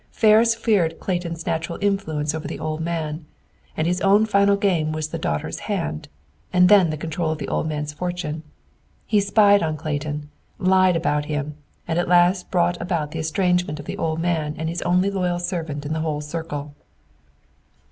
Ferris 0.09 0.55
feared 0.55 0.99
Clayton's 0.99 1.45
natural 1.45 1.77
influence 1.79 2.33
over 2.33 2.47
the 2.47 2.57
old 2.57 2.81
man, 2.81 3.27
and 3.77 3.85
his 3.85 4.01
own 4.01 4.25
final 4.25 4.55
game 4.55 4.91
was 4.91 5.09
the 5.09 5.19
daughter's 5.19 5.59
hand, 5.69 6.07
and 6.51 6.69
then 6.69 6.89
the 6.89 6.97
control 6.97 7.29
of 7.29 7.37
the 7.37 7.47
old 7.47 7.67
man's 7.67 7.93
fortune. 7.93 8.41
He 9.05 9.19
spied 9.19 9.61
on 9.61 9.77
Clayton, 9.77 10.31
lied 10.57 10.95
about 10.95 11.25
him, 11.25 11.53
and 11.87 11.99
at 11.99 12.09
last 12.09 12.49
brought 12.49 12.81
about 12.81 13.11
the 13.11 13.19
estrangement 13.19 13.79
of 13.79 13.85
the 13.85 13.97
old 13.99 14.19
man 14.19 14.55
and 14.57 14.69
his 14.69 14.81
only 14.81 15.11
loyal 15.11 15.37
servant 15.37 15.85
in 15.85 15.93
the 15.93 15.99
whole 16.01 16.21
circle. 16.21 16.73